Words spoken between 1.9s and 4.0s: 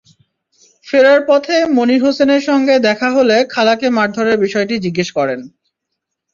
হোসেনের সঙ্গে দেখা হলে খালাকে